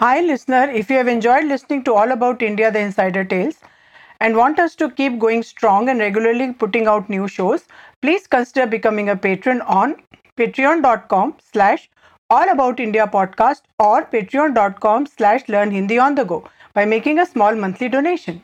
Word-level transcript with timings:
Hi, 0.00 0.20
listener. 0.22 0.70
If 0.70 0.88
you 0.88 0.96
have 0.96 1.08
enjoyed 1.08 1.44
listening 1.44 1.84
to 1.84 1.92
All 1.94 2.10
About 2.10 2.40
India, 2.40 2.70
the 2.70 2.78
Insider 2.78 3.22
Tales, 3.22 3.58
and 4.18 4.34
want 4.34 4.58
us 4.58 4.74
to 4.76 4.90
keep 4.90 5.18
going 5.18 5.42
strong 5.42 5.90
and 5.90 6.00
regularly 6.00 6.54
putting 6.54 6.86
out 6.86 7.10
new 7.10 7.28
shows, 7.28 7.66
please 8.00 8.26
consider 8.26 8.66
becoming 8.66 9.10
a 9.10 9.16
patron 9.16 9.60
on 9.60 9.96
patreon.com 10.38 11.34
slash 11.52 11.90
all 12.30 12.48
about 12.48 12.80
India 12.80 13.06
podcast 13.06 13.60
or 13.78 14.06
patreon.com 14.06 15.04
slash 15.04 15.46
learn 15.50 15.70
Hindi 15.70 15.98
on 15.98 16.14
the 16.14 16.24
go 16.24 16.48
by 16.72 16.86
making 16.86 17.18
a 17.18 17.26
small 17.26 17.54
monthly 17.54 17.90
donation. 17.90 18.40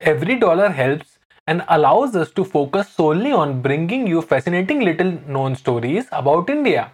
Every 0.00 0.36
dollar 0.36 0.70
helps 0.70 1.18
and 1.46 1.66
allows 1.68 2.16
us 2.16 2.30
to 2.30 2.44
focus 2.44 2.88
solely 2.88 3.30
on 3.30 3.60
bringing 3.60 4.06
you 4.06 4.22
fascinating 4.22 4.80
little 4.80 5.18
known 5.26 5.54
stories 5.54 6.06
about 6.12 6.48
India. 6.48 6.92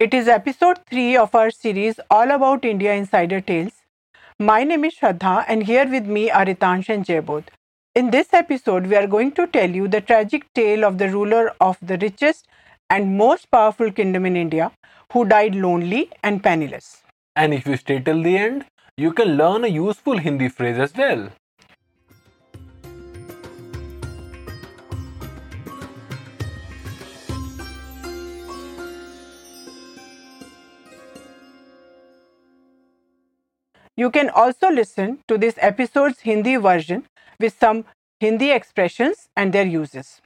It 0.00 0.14
is 0.14 0.28
episode 0.28 0.78
3 0.88 1.16
of 1.16 1.34
our 1.34 1.50
series 1.50 1.98
All 2.08 2.30
About 2.30 2.64
India 2.64 2.92
Insider 2.94 3.40
Tales. 3.40 3.72
My 4.38 4.62
name 4.62 4.84
is 4.84 4.94
Shraddha 4.94 5.44
and 5.48 5.64
here 5.64 5.88
with 5.88 6.06
me 6.06 6.30
are 6.30 6.44
Itansh 6.44 6.88
and 6.88 7.04
Jaybodh. 7.04 7.48
In 7.96 8.12
this 8.12 8.32
episode, 8.32 8.86
we 8.86 8.94
are 8.94 9.08
going 9.08 9.32
to 9.32 9.48
tell 9.48 9.68
you 9.68 9.88
the 9.88 10.00
tragic 10.00 10.46
tale 10.54 10.84
of 10.84 10.98
the 10.98 11.08
ruler 11.08 11.52
of 11.60 11.78
the 11.82 11.98
richest 11.98 12.46
and 12.88 13.18
most 13.18 13.50
powerful 13.50 13.90
kingdom 13.90 14.24
in 14.24 14.36
India 14.36 14.70
who 15.12 15.24
died 15.24 15.56
lonely 15.56 16.12
and 16.22 16.44
penniless. 16.44 17.02
And 17.34 17.52
if 17.52 17.66
you 17.66 17.76
stay 17.76 17.98
till 17.98 18.22
the 18.22 18.38
end, 18.38 18.66
you 18.96 19.12
can 19.12 19.36
learn 19.36 19.64
a 19.64 19.66
useful 19.66 20.18
Hindi 20.18 20.48
phrase 20.48 20.78
as 20.78 20.94
well. 20.94 21.30
You 33.98 34.12
can 34.12 34.28
also 34.30 34.68
listen 34.70 35.18
to 35.26 35.36
this 35.36 35.56
episode's 35.58 36.20
Hindi 36.20 36.54
version 36.54 37.02
with 37.40 37.58
some 37.58 37.84
Hindi 38.20 38.52
expressions 38.52 39.28
and 39.36 39.52
their 39.52 39.66
uses. 39.66 40.20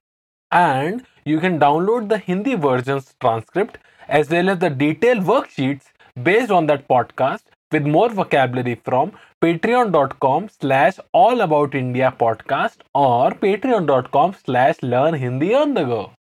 And 0.50 1.06
you 1.24 1.40
can 1.40 1.58
download 1.58 2.10
the 2.10 2.18
Hindi 2.18 2.54
version's 2.54 3.14
transcript 3.18 3.78
as 4.08 4.28
well 4.28 4.50
as 4.50 4.58
the 4.58 4.68
detailed 4.68 5.24
worksheets 5.24 5.84
based 6.22 6.50
on 6.50 6.66
that 6.66 6.86
podcast 6.86 7.44
with 7.70 7.86
more 7.86 8.10
vocabulary 8.10 8.74
from 8.84 9.12
patreon.com 9.42 10.50
slash 10.60 10.98
all 11.14 11.40
about 11.40 11.74
India 11.74 12.14
podcast 12.20 12.82
or 12.94 13.30
patreon.com 13.30 14.34
slash 14.44 14.82
learn 14.82 15.14
Hindi 15.14 15.54
on 15.54 15.72
the 15.72 15.84
go. 15.84 16.12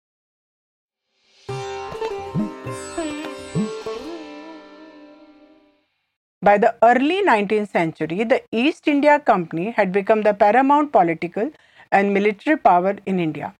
By 6.43 6.57
the 6.57 6.75
early 6.83 7.23
19th 7.23 7.71
century, 7.71 8.25
the 8.25 8.43
East 8.51 8.89
India 8.89 9.21
Company 9.21 9.73
had 9.73 9.93
become 9.93 10.23
the 10.23 10.33
paramount 10.33 10.91
political 10.91 11.51
and 11.93 12.15
military 12.15 12.57
power 12.57 12.97
in 13.05 13.21
India 13.21 13.55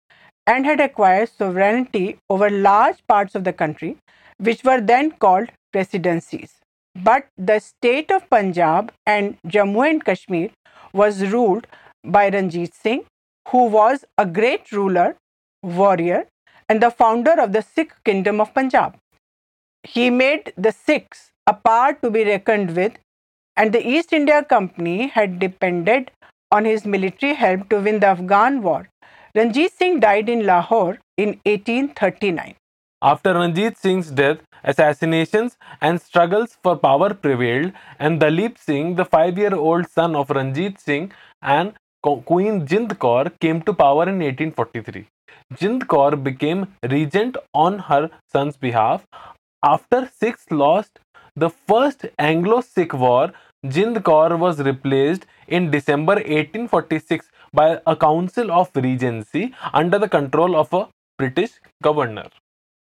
and 0.47 0.65
had 0.65 0.79
acquired 0.79 1.29
sovereignty 1.29 2.17
over 2.29 2.49
large 2.49 3.05
parts 3.07 3.35
of 3.35 3.43
the 3.43 3.53
country, 3.53 3.97
which 4.37 4.63
were 4.63 4.81
then 4.81 5.11
called 5.11 5.49
presidencies. 5.71 6.55
But 6.95 7.27
the 7.37 7.59
state 7.59 8.11
of 8.11 8.27
Punjab 8.29 8.91
and 9.05 9.37
Jammu 9.47 9.87
and 9.89 10.03
Kashmir 10.03 10.49
was 10.91 11.21
ruled 11.31 11.67
by 12.03 12.29
Ranjit 12.29 12.73
Singh, 12.73 13.05
who 13.49 13.65
was 13.65 14.05
a 14.17 14.25
great 14.25 14.71
ruler, 14.71 15.15
warrior, 15.61 16.25
and 16.67 16.81
the 16.81 16.89
founder 16.89 17.39
of 17.39 17.53
the 17.53 17.61
Sikh 17.61 17.93
kingdom 18.03 18.41
of 18.41 18.53
Punjab. 18.55 18.95
He 19.83 20.09
made 20.09 20.53
the 20.57 20.71
Sikhs 20.71 21.30
a 21.47 21.53
power 21.53 21.93
to 22.01 22.09
be 22.09 22.23
reckoned 22.23 22.75
with, 22.75 22.93
and 23.55 23.73
the 23.73 23.85
East 23.85 24.13
India 24.13 24.43
Company 24.43 25.07
had 25.07 25.39
depended 25.39 26.11
on 26.51 26.65
his 26.65 26.85
military 26.85 27.33
help 27.33 27.69
to 27.69 27.79
win 27.79 27.99
the 27.99 28.07
Afghan 28.07 28.61
War. 28.61 28.87
Ranjit 29.35 29.71
Singh 29.71 29.99
died 29.99 30.29
in 30.29 30.45
Lahore 30.45 30.99
in 31.17 31.39
1839. 31.45 32.55
After 33.01 33.33
Ranjit 33.33 33.77
Singh's 33.77 34.11
death, 34.11 34.39
assassinations 34.63 35.57
and 35.81 35.99
struggles 35.99 36.57
for 36.61 36.75
power 36.77 37.13
prevailed, 37.13 37.71
and 37.97 38.19
Dalip 38.21 38.57
Singh, 38.57 38.95
the 38.95 39.05
five 39.05 39.37
year 39.37 39.55
old 39.55 39.89
son 39.89 40.15
of 40.15 40.29
Ranjit 40.29 40.79
Singh 40.79 41.11
and 41.41 41.73
Queen 42.03 42.67
Jind 42.67 42.97
Kaur, 42.97 43.31
came 43.39 43.61
to 43.63 43.73
power 43.73 44.03
in 44.03 44.19
1843. 44.19 45.07
Jind 45.53 45.87
Kaur 45.87 46.21
became 46.21 46.67
regent 46.89 47.37
on 47.53 47.79
her 47.79 48.09
son's 48.31 48.57
behalf. 48.57 49.05
After 49.63 50.09
Sikhs 50.19 50.45
lost 50.51 50.99
the 51.35 51.49
first 51.49 52.05
Anglo-Sikh 52.19 52.93
War, 52.93 53.31
Jind 53.65 53.97
Kaur 54.03 54.37
was 54.37 54.59
replaced 54.59 55.25
in 55.47 55.71
December 55.71 56.15
1846 56.15 57.29
by 57.53 57.79
a 57.85 57.95
council 57.95 58.51
of 58.51 58.69
regency 58.75 59.53
under 59.73 59.99
the 59.99 60.09
control 60.09 60.55
of 60.55 60.73
a 60.73 60.87
British 61.17 61.51
governor. 61.81 62.27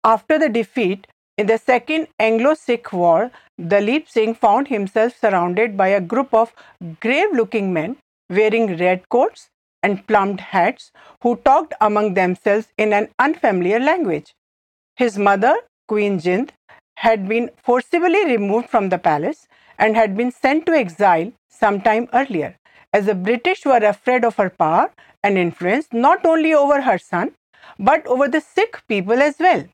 After 0.05 0.39
the 0.39 0.49
defeat 0.49 1.07
in 1.39 1.47
the 1.47 1.59
Second 1.59 2.09
Anglo-Sikh 2.19 2.93
War, 2.93 3.31
Dalip 3.61 4.09
Singh 4.09 4.35
found 4.35 4.69
himself 4.69 5.19
surrounded 5.19 5.77
by 5.77 5.89
a 5.89 6.01
group 6.01 6.33
of 6.33 6.53
grave-looking 7.01 7.73
men 7.73 7.97
wearing 8.31 8.77
red 8.77 9.09
coats 9.09 9.49
and 9.83 10.07
plumed 10.07 10.41
hats 10.41 10.93
who 11.23 11.37
talked 11.37 11.75
among 11.81 12.15
themselves 12.15 12.69
in 12.79 12.93
an 12.93 13.09
unfamiliar 13.19 13.81
language. 13.81 14.35
His 14.97 15.19
mother, 15.19 15.55
Queen 15.89 16.19
Jind, 16.19 16.51
had 16.97 17.29
been 17.29 17.51
forcibly 17.63 18.25
removed 18.27 18.69
from 18.69 18.89
the 18.89 18.99
palace 18.99 19.49
and 19.79 19.97
had 19.97 20.17
been 20.17 20.31
sent 20.31 20.67
to 20.67 20.73
exile 20.73 21.33
some 21.49 21.81
time 21.81 22.09
earlier, 22.13 22.57
as 22.93 23.07
the 23.07 23.15
British 23.15 23.65
were 23.65 23.77
afraid 23.77 24.25
of 24.25 24.37
her 24.37 24.51
power 24.51 24.91
and 25.23 25.39
influence 25.39 25.89
not 25.93 26.25
only 26.25 26.55
over 26.55 26.81
her 26.83 26.99
son, 26.99 27.33
but 27.79 28.07
over 28.07 28.29
the 28.29 28.41
Sikh 28.41 28.83
people 28.89 29.21
as 29.23 29.37
well. 29.39 29.65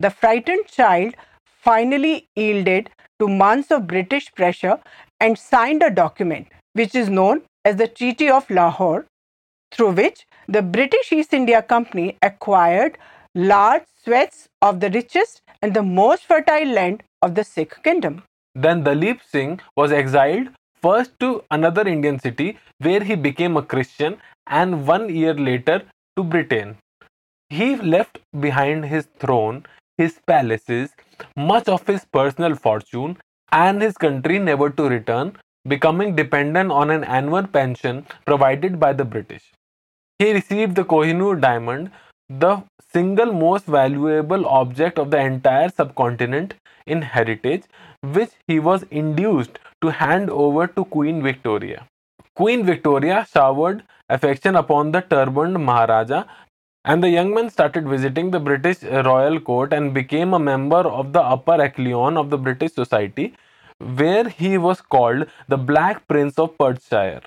The 0.00 0.10
frightened 0.10 0.66
child 0.66 1.14
finally 1.44 2.28
yielded 2.36 2.90
to 3.18 3.28
months 3.28 3.70
of 3.70 3.86
British 3.86 4.32
pressure 4.34 4.78
and 5.20 5.38
signed 5.38 5.82
a 5.82 5.90
document 5.90 6.48
which 6.74 6.94
is 6.94 7.08
known 7.08 7.42
as 7.64 7.76
the 7.76 7.88
Treaty 7.88 8.30
of 8.30 8.48
Lahore, 8.48 9.06
through 9.72 9.92
which 9.92 10.26
the 10.46 10.62
British 10.62 11.12
East 11.12 11.32
India 11.32 11.62
Company 11.62 12.16
acquired 12.22 12.98
large 13.38 13.84
swaths 14.02 14.48
of 14.62 14.80
the 14.80 14.90
richest 14.90 15.42
and 15.62 15.72
the 15.72 15.82
most 15.82 16.24
fertile 16.24 16.66
land 16.66 17.04
of 17.22 17.36
the 17.36 17.44
Sikh 17.44 17.80
kingdom. 17.84 18.24
Then 18.56 18.82
Dalip 18.82 19.20
Singh 19.22 19.60
was 19.76 19.92
exiled 19.92 20.48
first 20.82 21.12
to 21.20 21.44
another 21.52 21.86
Indian 21.86 22.18
city 22.18 22.58
where 22.78 23.04
he 23.04 23.14
became 23.14 23.56
a 23.56 23.62
Christian 23.62 24.16
and 24.48 24.88
one 24.88 25.08
year 25.14 25.34
later 25.34 25.82
to 26.16 26.24
Britain. 26.24 26.78
He 27.48 27.76
left 27.76 28.18
behind 28.40 28.86
his 28.86 29.06
throne, 29.20 29.66
his 29.96 30.18
palaces, 30.26 30.90
much 31.36 31.68
of 31.68 31.86
his 31.86 32.04
personal 32.12 32.56
fortune, 32.56 33.18
and 33.52 33.80
his 33.80 33.96
country 33.96 34.40
never 34.40 34.68
to 34.70 34.88
return, 34.88 35.36
becoming 35.68 36.16
dependent 36.16 36.72
on 36.72 36.90
an 36.90 37.04
annual 37.04 37.46
pension 37.46 38.04
provided 38.26 38.80
by 38.80 38.92
the 38.92 39.04
British. 39.04 39.52
He 40.18 40.32
received 40.32 40.74
the 40.74 40.84
Kohinoor 40.84 41.40
diamond, 41.40 41.92
the 42.28 42.64
single 42.92 43.32
most 43.32 43.66
valuable 43.66 44.46
object 44.46 44.98
of 44.98 45.10
the 45.10 45.18
entire 45.18 45.68
subcontinent 45.68 46.54
in 46.86 47.02
heritage, 47.02 47.64
which 48.02 48.30
he 48.46 48.58
was 48.58 48.84
induced 48.90 49.58
to 49.82 49.88
hand 49.88 50.30
over 50.30 50.66
to 50.66 50.84
Queen 50.84 51.22
Victoria. 51.22 51.86
Queen 52.34 52.64
Victoria 52.64 53.26
showered 53.32 53.82
affection 54.08 54.56
upon 54.56 54.92
the 54.92 55.00
turbaned 55.00 55.62
Maharaja, 55.64 56.24
and 56.84 57.02
the 57.02 57.10
young 57.10 57.34
man 57.34 57.50
started 57.50 57.86
visiting 57.86 58.30
the 58.30 58.40
British 58.40 58.82
royal 58.82 59.38
court 59.40 59.72
and 59.72 59.92
became 59.92 60.32
a 60.32 60.38
member 60.38 60.78
of 61.00 61.12
the 61.12 61.20
upper 61.20 61.60
echelon 61.60 62.16
of 62.16 62.30
the 62.30 62.38
British 62.38 62.72
society, 62.72 63.34
where 63.78 64.28
he 64.28 64.56
was 64.56 64.80
called 64.80 65.26
the 65.48 65.58
Black 65.58 66.06
Prince 66.08 66.38
of 66.38 66.56
Perthshire. 66.56 67.20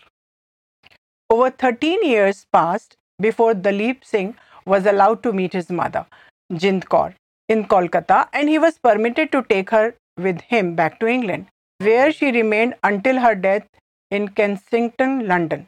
Over 1.29 1.49
13 1.49 2.03
years 2.03 2.45
passed 2.51 2.97
before 3.19 3.53
Dalip 3.53 4.03
Singh 4.03 4.35
was 4.65 4.85
allowed 4.85 5.23
to 5.23 5.33
meet 5.33 5.53
his 5.53 5.69
mother, 5.69 6.05
Jind 6.53 6.85
Kaur, 6.85 7.13
in 7.49 7.65
Kolkata, 7.65 8.27
and 8.33 8.49
he 8.49 8.59
was 8.59 8.77
permitted 8.77 9.31
to 9.31 9.43
take 9.43 9.69
her 9.69 9.95
with 10.17 10.41
him 10.41 10.75
back 10.75 10.99
to 10.99 11.07
England, 11.07 11.47
where 11.79 12.11
she 12.11 12.31
remained 12.31 12.75
until 12.83 13.19
her 13.19 13.35
death 13.35 13.67
in 14.09 14.27
Kensington, 14.29 15.27
London. 15.27 15.67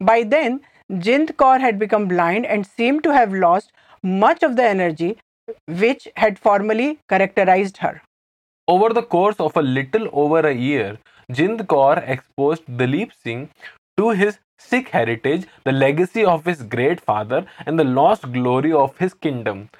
By 0.00 0.22
then, 0.22 0.60
Jind 0.90 1.32
Kaur 1.36 1.60
had 1.60 1.78
become 1.78 2.08
blind 2.08 2.46
and 2.46 2.66
seemed 2.66 3.02
to 3.04 3.12
have 3.12 3.32
lost 3.32 3.72
much 4.02 4.42
of 4.42 4.56
the 4.56 4.64
energy 4.64 5.18
which 5.66 6.08
had 6.16 6.38
formerly 6.38 6.98
characterized 7.08 7.78
her. 7.78 8.02
Over 8.68 8.90
the 8.90 9.02
course 9.02 9.36
of 9.40 9.56
a 9.56 9.62
little 9.62 10.08
over 10.12 10.40
a 10.40 10.54
year, 10.54 10.98
Jind 11.32 11.66
Kaur 11.66 12.06
exposed 12.06 12.64
Dalip 12.66 13.12
Singh 13.12 13.50
to 13.96 14.10
his 14.10 14.38
Sikh 14.58 14.88
heritage, 14.90 15.46
the 15.64 15.72
legacy 15.72 16.24
of 16.24 16.44
his 16.44 16.62
great 16.62 17.00
father, 17.00 17.46
and 17.64 17.78
the 17.78 17.84
lost 17.84 18.32
glory 18.32 18.72
of 18.72 18.98
his 18.98 19.14
kingdom. 19.14 19.70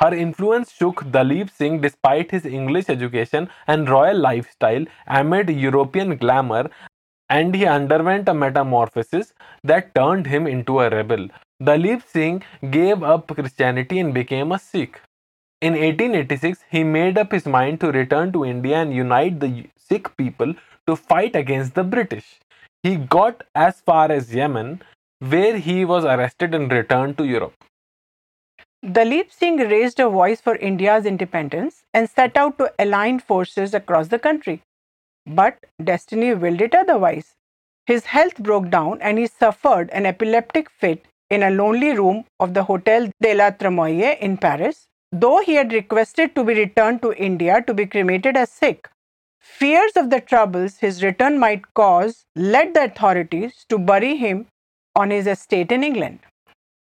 Her 0.00 0.14
influence 0.14 0.72
shook 0.72 1.04
Dalip 1.04 1.50
Singh 1.50 1.80
despite 1.80 2.30
his 2.30 2.46
English 2.46 2.88
education 2.88 3.50
and 3.66 3.90
royal 3.90 4.16
lifestyle 4.16 4.84
amid 5.06 5.50
European 5.50 6.16
glamour, 6.16 6.70
and 7.28 7.54
he 7.54 7.66
underwent 7.66 8.28
a 8.28 8.34
metamorphosis 8.34 9.34
that 9.64 9.94
turned 9.94 10.26
him 10.26 10.46
into 10.46 10.80
a 10.80 10.88
rebel. 10.88 11.28
Dalip 11.60 12.02
Singh 12.06 12.44
gave 12.70 13.02
up 13.02 13.26
Christianity 13.34 13.98
and 13.98 14.14
became 14.14 14.52
a 14.52 14.58
Sikh. 14.58 15.00
In 15.60 15.74
1886, 15.74 16.64
he 16.70 16.84
made 16.84 17.18
up 17.18 17.32
his 17.32 17.44
mind 17.44 17.80
to 17.80 17.90
return 17.90 18.32
to 18.32 18.44
India 18.44 18.76
and 18.76 18.94
unite 18.94 19.40
the 19.40 19.66
Sikh 19.76 20.16
people 20.16 20.54
to 20.86 20.94
fight 20.94 21.34
against 21.34 21.74
the 21.74 21.82
British. 21.82 22.38
He 22.82 22.96
got 22.96 23.42
as 23.54 23.80
far 23.80 24.10
as 24.12 24.34
Yemen, 24.34 24.82
where 25.18 25.56
he 25.56 25.84
was 25.84 26.04
arrested 26.04 26.54
and 26.54 26.70
returned 26.70 27.18
to 27.18 27.24
Europe. 27.24 27.54
Dalip 28.84 29.32
Singh 29.32 29.56
raised 29.56 29.98
a 29.98 30.08
voice 30.08 30.40
for 30.40 30.54
India's 30.54 31.04
independence 31.04 31.82
and 31.92 32.08
set 32.08 32.36
out 32.36 32.56
to 32.58 32.72
align 32.78 33.18
forces 33.18 33.74
across 33.74 34.08
the 34.08 34.18
country. 34.20 34.62
But 35.26 35.66
destiny 35.82 36.32
willed 36.34 36.60
it 36.60 36.74
otherwise. 36.74 37.34
His 37.86 38.06
health 38.06 38.36
broke 38.38 38.70
down 38.70 39.00
and 39.00 39.18
he 39.18 39.26
suffered 39.26 39.90
an 39.90 40.06
epileptic 40.06 40.70
fit 40.70 41.06
in 41.30 41.42
a 41.42 41.50
lonely 41.50 41.92
room 41.96 42.24
of 42.38 42.54
the 42.54 42.62
Hotel 42.62 43.10
de 43.20 43.34
la 43.34 43.50
Tremoille 43.50 44.16
in 44.20 44.36
Paris, 44.36 44.86
though 45.10 45.40
he 45.40 45.54
had 45.54 45.72
requested 45.72 46.34
to 46.36 46.44
be 46.44 46.54
returned 46.54 47.02
to 47.02 47.12
India 47.14 47.62
to 47.66 47.74
be 47.74 47.86
cremated 47.86 48.36
as 48.36 48.50
Sikh. 48.50 48.88
Fears 49.40 49.92
of 49.96 50.10
the 50.10 50.20
troubles 50.20 50.78
his 50.78 51.02
return 51.02 51.38
might 51.38 51.74
cause 51.74 52.24
led 52.36 52.74
the 52.74 52.84
authorities 52.84 53.64
to 53.68 53.78
bury 53.78 54.16
him 54.16 54.46
on 54.94 55.10
his 55.10 55.26
estate 55.26 55.72
in 55.72 55.82
England. 55.82 56.20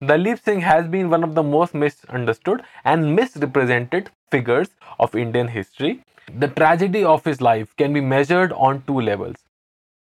Dalip 0.03 0.43
Singh 0.43 0.61
has 0.61 0.89
been 0.89 1.09
one 1.09 1.25
of 1.25 1.35
the 1.35 1.43
most 1.43 1.75
misunderstood 1.75 2.63
and 2.85 3.15
misrepresented 3.15 4.11
figures 4.31 4.69
of 4.99 5.15
Indian 5.15 5.49
history. 5.49 6.03
The 6.33 6.49
tragedy 6.49 7.05
of 7.05 7.25
his 7.25 7.41
life 7.41 7.75
can 7.77 7.93
be 7.93 8.01
measured 8.01 8.53
on 8.53 8.83
two 8.87 9.01
levels. 9.01 9.37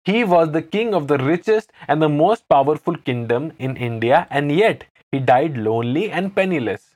He 0.04 0.24
was 0.24 0.52
the 0.52 0.62
king 0.62 0.94
of 0.94 1.06
the 1.06 1.18
richest 1.18 1.70
and 1.86 2.02
the 2.02 2.08
most 2.08 2.48
powerful 2.48 2.96
kingdom 2.96 3.52
in 3.58 3.76
India, 3.76 4.26
and 4.30 4.50
yet 4.50 4.84
he 5.12 5.18
died 5.20 5.56
lonely 5.56 6.10
and 6.10 6.34
penniless. 6.34 6.94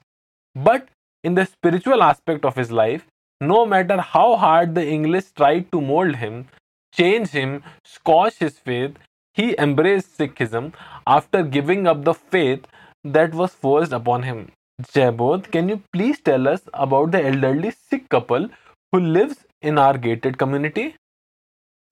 But 0.55 0.89
in 1.23 1.35
the 1.35 1.47
spiritual 1.47 2.03
aspect 2.03 2.44
of 2.44 2.56
his 2.56 2.73
life, 2.73 3.06
no 3.43 3.67
matter 3.67 4.00
how 4.00 4.37
hard 4.37 4.75
the 4.75 4.87
English 4.87 5.31
tried 5.33 5.71
to 5.73 5.81
mold 5.81 6.17
him, 6.17 6.49
change 6.94 7.29
him, 7.31 7.62
squash 7.85 8.37
his 8.37 8.59
faith, 8.59 8.97
he 9.35 9.55
embraced 9.59 10.17
Sikhism 10.19 10.73
after 11.06 11.43
giving 11.43 11.87
up 11.87 12.05
the 12.05 12.15
faith 12.15 12.67
that 13.05 13.35
was 13.35 13.55
forced 13.55 13.93
upon 13.93 14.23
him. 14.23 14.50
Jaybodh, 14.94 15.50
can 15.50 15.69
you 15.69 15.83
please 15.93 16.21
tell 16.21 16.49
us 16.49 16.62
about 16.75 17.12
the 17.12 17.25
elderly 17.25 17.71
Sikh 17.71 18.09
couple 18.09 18.49
who 18.93 19.00
lives 19.00 19.44
in 19.61 19.79
our 19.79 19.99
gated 19.99 20.39
community? 20.39 20.97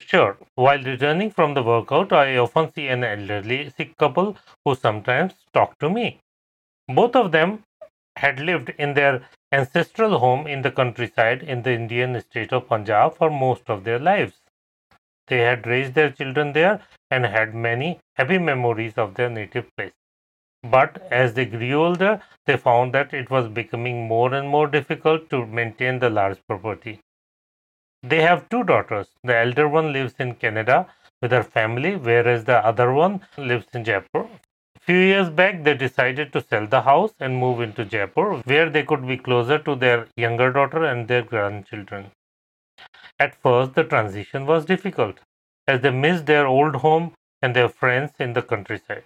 Sure. 0.01 0.37
While 0.55 0.83
returning 0.83 1.31
from 1.31 1.53
the 1.53 1.63
workout, 1.63 2.11
I 2.13 2.37
often 2.37 2.71
see 2.73 2.87
an 2.87 3.03
elderly 3.03 3.69
Sikh 3.69 3.97
couple 3.97 4.37
who 4.65 4.75
sometimes 4.75 5.33
talk 5.53 5.77
to 5.79 5.89
me. 5.89 6.19
Both 6.87 7.15
of 7.15 7.31
them 7.31 7.63
had 8.15 8.39
lived 8.39 8.69
in 8.77 8.93
their 8.93 9.27
ancestral 9.51 10.19
home 10.19 10.47
in 10.47 10.61
the 10.61 10.71
countryside 10.71 11.43
in 11.43 11.61
the 11.61 11.73
Indian 11.73 12.19
state 12.21 12.53
of 12.53 12.67
Punjab 12.67 13.15
for 13.15 13.29
most 13.29 13.69
of 13.69 13.83
their 13.83 13.99
lives. 13.99 14.41
They 15.27 15.39
had 15.39 15.67
raised 15.67 15.93
their 15.93 16.11
children 16.11 16.53
there 16.53 16.81
and 17.09 17.25
had 17.25 17.55
many 17.55 17.99
happy 18.15 18.37
memories 18.37 18.97
of 18.97 19.15
their 19.15 19.29
native 19.29 19.73
place. 19.75 19.93
But 20.63 21.01
as 21.11 21.33
they 21.33 21.45
grew 21.45 21.73
older, 21.73 22.21
they 22.45 22.57
found 22.57 22.93
that 22.93 23.13
it 23.13 23.29
was 23.29 23.47
becoming 23.47 24.07
more 24.07 24.33
and 24.33 24.47
more 24.47 24.67
difficult 24.67 25.29
to 25.29 25.45
maintain 25.45 25.99
the 25.99 26.09
large 26.09 26.37
property. 26.47 26.99
They 28.03 28.21
have 28.21 28.49
two 28.49 28.63
daughters. 28.63 29.07
The 29.23 29.37
elder 29.37 29.67
one 29.67 29.93
lives 29.93 30.15
in 30.19 30.35
Canada 30.35 30.87
with 31.21 31.31
her 31.31 31.43
family, 31.43 31.95
whereas 31.95 32.45
the 32.45 32.65
other 32.65 32.91
one 32.91 33.25
lives 33.37 33.67
in 33.73 33.83
Jaipur. 33.83 34.27
Few 34.81 34.97
years 34.97 35.29
back, 35.29 35.63
they 35.63 35.75
decided 35.75 36.33
to 36.33 36.41
sell 36.41 36.65
the 36.65 36.81
house 36.81 37.13
and 37.19 37.37
move 37.37 37.61
into 37.61 37.85
Jaipur, 37.85 38.41
where 38.45 38.67
they 38.67 38.81
could 38.83 39.07
be 39.07 39.15
closer 39.15 39.59
to 39.59 39.75
their 39.75 40.07
younger 40.15 40.51
daughter 40.51 40.83
and 40.83 41.07
their 41.07 41.21
grandchildren. 41.21 42.09
At 43.19 43.35
first, 43.35 43.75
the 43.75 43.83
transition 43.83 44.47
was 44.47 44.65
difficult, 44.65 45.19
as 45.67 45.81
they 45.81 45.91
missed 45.91 46.25
their 46.25 46.47
old 46.47 46.77
home 46.77 47.13
and 47.43 47.55
their 47.55 47.69
friends 47.69 48.13
in 48.19 48.33
the 48.33 48.41
countryside. 48.41 49.03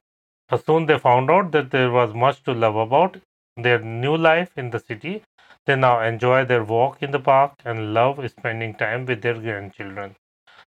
But 0.48 0.66
soon 0.66 0.86
they 0.86 0.98
found 0.98 1.30
out 1.30 1.52
that 1.52 1.72
there 1.72 1.92
was 1.92 2.14
much 2.14 2.42
to 2.44 2.54
love 2.54 2.78
about 2.78 3.18
their 3.58 3.80
new 3.80 4.16
life 4.16 4.58
in 4.58 4.70
the 4.70 4.80
city. 4.80 5.24
They 5.66 5.76
now 5.76 6.00
enjoy 6.00 6.46
their 6.46 6.64
walk 6.64 7.04
in 7.04 7.12
the 7.12 7.20
park 7.20 7.56
and 7.66 7.94
love 7.94 8.26
spending 8.32 8.76
time 8.76 9.06
with 9.06 9.22
their 9.22 9.34
grandchildren. 9.34 10.16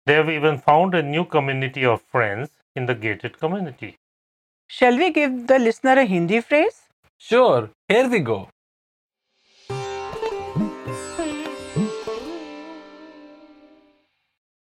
They 0.04 0.14
have 0.14 0.30
even 0.30 0.58
found 0.58 0.96
a 0.96 1.02
new 1.02 1.24
community 1.24 1.84
of 1.84 2.02
friends 2.02 2.50
in 2.74 2.86
the 2.86 2.94
gated 2.96 3.38
community. 3.38 3.98
Shall 4.68 4.98
we 4.98 5.10
give 5.10 5.46
the 5.46 5.58
listener 5.58 5.92
a 5.92 6.04
Hindi 6.04 6.40
phrase? 6.40 6.82
Sure, 7.18 7.70
here 7.88 8.08
we 8.08 8.18
go. 8.18 8.48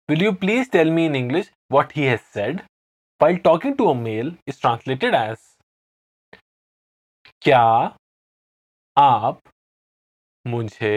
Will 0.09 0.21
you 0.21 0.33
please 0.33 0.67
tell 0.67 0.89
me 0.91 1.05
in 1.05 1.15
English 1.15 1.47
what 1.69 1.91
he 1.93 2.05
has 2.05 2.21
said? 2.21 2.63
While 3.19 3.37
talking 3.37 3.77
to 3.77 3.89
a 3.89 3.95
male 3.95 4.33
is 4.45 4.59
translated 4.59 5.15
as 5.15 5.37
क्या 7.41 7.61
आप 8.97 9.39
मुझे 10.47 10.95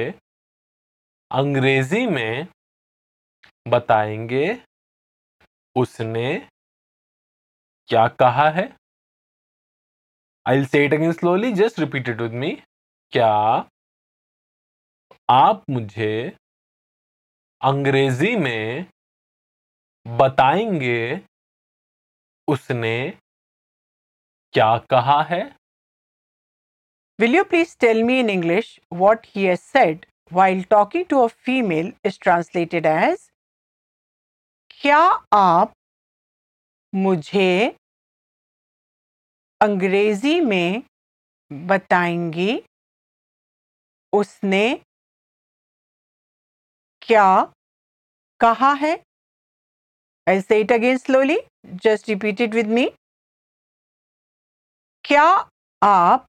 अंग्रेज़ी 1.30 2.06
में 2.06 2.46
बताएँगे 3.68 4.46
उसने 5.76 6.28
क्या 7.88 8.06
कहा 8.22 8.48
है 8.58 8.66
I 10.46 10.64
say 10.64 10.84
it 10.84 10.94
again 10.94 11.12
slowly 11.12 11.52
just 11.52 11.78
repeated 11.78 12.20
with 12.20 12.32
me 12.32 12.50
क्या 13.12 13.30
आप 15.30 15.64
मुझे 15.70 16.36
अंग्रेज़ी 17.60 18.36
में 18.36 18.86
बताएँगे 20.06 21.20
उसने 22.48 22.96
क्या 24.54 24.76
कहा 24.90 25.22
है? 25.22 25.42
Will 27.20 27.34
you 27.36 27.44
please 27.44 27.76
tell 27.78 28.02
me 28.02 28.18
in 28.20 28.30
English 28.30 28.80
what 28.92 29.26
he 29.26 29.44
has 29.44 29.60
said 29.60 30.06
while 30.32 30.62
talking 30.62 31.04
to 31.06 31.24
a 31.24 31.26
female 31.26 31.92
is 32.04 32.18
translated 32.22 32.86
as 32.86 33.30
क्या 34.80 35.00
आप 35.32 35.72
मुझे 36.94 37.76
अंग्रेज़ी 39.60 40.40
में 40.40 40.82
बताएँगी, 41.50 42.62
उसने 44.12 44.64
क्या 47.02 47.28
कहा 48.40 48.72
है 48.82 48.94
I'll 50.26 50.42
say 50.42 50.56
it 50.62 50.72
again 50.72 50.98
slowly. 50.98 51.38
Just 51.82 52.08
repeat 52.08 52.40
it 52.40 52.54
with 52.58 52.70
me. 52.78 52.86
क्या 55.04 55.24
आप 55.82 56.26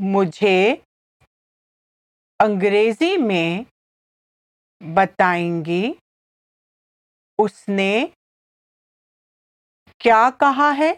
मुझे 0.00 0.82
अंग्रेज़ी 2.40 3.16
में 3.16 3.66
बताएँगी, 4.80 5.94
उसने 7.38 7.92
क्या 10.00 10.28
कहा 10.42 10.70
है 10.80 10.92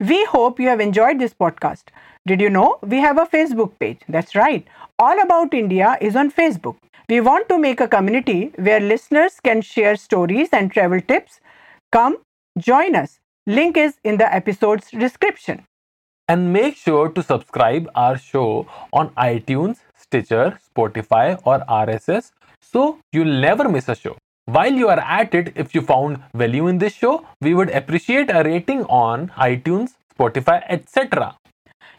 We 0.00 0.24
hope 0.26 0.60
you 0.60 0.68
have 0.68 0.80
enjoyed 0.80 1.18
this 1.18 1.34
podcast. 1.34 1.84
Did 2.26 2.40
you 2.40 2.50
know 2.50 2.78
we 2.82 2.98
have 2.98 3.18
a 3.18 3.26
Facebook 3.26 3.78
page? 3.78 4.00
That's 4.08 4.34
right. 4.34 4.66
All 4.98 5.20
About 5.20 5.54
India 5.54 5.96
is 6.00 6.16
on 6.16 6.30
Facebook. 6.30 6.76
We 7.08 7.20
want 7.20 7.48
to 7.48 7.58
make 7.58 7.80
a 7.80 7.88
community 7.88 8.52
where 8.56 8.80
listeners 8.80 9.40
can 9.42 9.60
share 9.60 9.96
stories 9.96 10.48
and 10.52 10.72
travel 10.72 11.00
tips. 11.00 11.40
Come 11.92 12.18
join 12.58 12.94
us. 12.96 13.20
Link 13.46 13.76
is 13.76 13.98
in 14.04 14.16
the 14.16 14.32
episode's 14.34 14.90
description. 14.90 15.64
And 16.28 16.52
make 16.52 16.76
sure 16.76 17.10
to 17.10 17.22
subscribe 17.22 17.90
our 17.94 18.16
show 18.16 18.66
on 18.92 19.10
iTunes, 19.10 19.78
Stitcher, 19.94 20.58
Spotify 20.74 21.40
or 21.44 21.58
RSS 21.68 22.30
so 22.62 22.98
you'll 23.12 23.40
never 23.40 23.68
miss 23.68 23.88
a 23.88 23.94
show. 23.94 24.16
While 24.46 24.74
you 24.74 24.88
are 24.88 25.00
at 25.00 25.34
it, 25.34 25.52
if 25.56 25.74
you 25.74 25.80
found 25.80 26.22
value 26.34 26.66
in 26.66 26.78
this 26.78 26.94
show, 26.94 27.26
we 27.40 27.54
would 27.54 27.70
appreciate 27.70 28.30
a 28.30 28.42
rating 28.42 28.84
on 28.84 29.28
iTunes, 29.36 29.94
Spotify, 30.14 30.62
etc. 30.68 31.36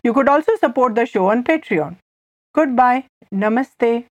You 0.04 0.14
could 0.14 0.30
also 0.30 0.56
support 0.56 0.96
the 0.96 1.06
show 1.06 1.28
on 1.32 1.44
Patreon. 1.44 1.98
Goodbye. 2.54 3.06
Namaste. 3.34 4.06